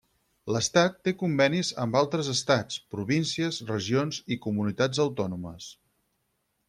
[0.53, 5.69] L'estat té convenis amb altres estats, províncies, regions i comunitats autònomes.